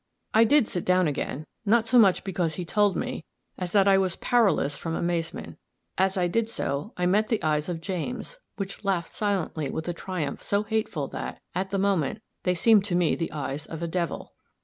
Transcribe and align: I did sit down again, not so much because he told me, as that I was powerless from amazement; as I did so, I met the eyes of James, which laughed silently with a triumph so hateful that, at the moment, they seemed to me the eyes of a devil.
I 0.33 0.45
did 0.45 0.67
sit 0.67 0.83
down 0.83 1.07
again, 1.07 1.45
not 1.63 1.85
so 1.85 1.99
much 1.99 2.23
because 2.23 2.55
he 2.55 2.65
told 2.65 2.95
me, 2.95 3.23
as 3.59 3.71
that 3.73 3.87
I 3.87 3.99
was 3.99 4.15
powerless 4.15 4.75
from 4.75 4.95
amazement; 4.95 5.59
as 5.95 6.17
I 6.17 6.27
did 6.27 6.49
so, 6.49 6.91
I 6.97 7.05
met 7.05 7.27
the 7.27 7.43
eyes 7.43 7.69
of 7.69 7.81
James, 7.81 8.39
which 8.57 8.83
laughed 8.83 9.13
silently 9.13 9.69
with 9.69 9.87
a 9.87 9.93
triumph 9.93 10.41
so 10.41 10.63
hateful 10.63 11.07
that, 11.09 11.39
at 11.53 11.69
the 11.69 11.77
moment, 11.77 12.19
they 12.41 12.55
seemed 12.55 12.83
to 12.85 12.95
me 12.95 13.13
the 13.13 13.31
eyes 13.31 13.67
of 13.67 13.83
a 13.83 13.87
devil. 13.87 14.33